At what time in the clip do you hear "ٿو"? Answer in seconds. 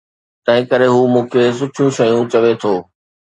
2.61-2.73